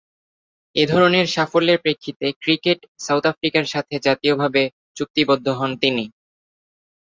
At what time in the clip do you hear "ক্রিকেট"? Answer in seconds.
2.41-2.79